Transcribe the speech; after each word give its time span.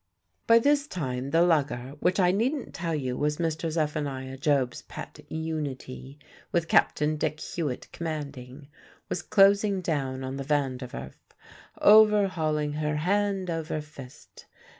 By 0.47 0.57
this 0.57 0.87
time 0.87 1.29
the 1.29 1.43
lugger 1.43 1.93
which 1.99 2.19
I 2.19 2.31
needn't 2.31 2.73
tell 2.73 2.95
you 2.95 3.15
was 3.15 3.37
Mr. 3.37 3.69
Zephaniah 3.69 4.35
Job's 4.35 4.81
pet 4.81 5.19
Unity, 5.29 6.17
with 6.51 6.67
Captain 6.67 7.17
Dick 7.17 7.39
Hewitt 7.39 7.87
commanding 7.91 8.67
was 9.09 9.21
closing 9.21 9.79
down 9.79 10.23
on 10.23 10.37
the 10.37 10.43
Van 10.43 10.77
der 10.77 10.87
Werf, 10.91 11.19
overhauling 11.79 12.73
her 12.73 12.95
hand 12.95 13.51
over 13.51 13.79
fist. 13.79 14.47